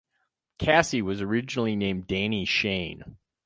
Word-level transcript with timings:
Cassie 0.57 1.03
was 1.03 1.21
originally 1.21 1.75
named 1.75 2.07
"Danni 2.07 2.45
Shayne". 2.47 3.17